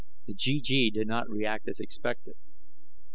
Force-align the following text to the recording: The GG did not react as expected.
The 0.25 0.33
GG 0.33 0.93
did 0.93 1.05
not 1.05 1.29
react 1.29 1.67
as 1.69 1.79
expected. 1.79 2.33